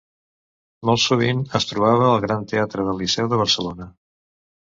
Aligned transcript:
Molt 0.89 1.01
sovint 1.03 1.43
es 1.59 1.67
trobava 1.71 2.07
al 2.07 2.23
Gran 2.25 2.47
Teatre 2.53 2.87
del 2.87 2.99
Liceu 3.05 3.31
de 3.35 3.39
Barcelona. 3.43 3.91